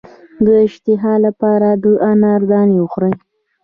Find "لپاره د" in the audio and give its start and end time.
1.25-1.85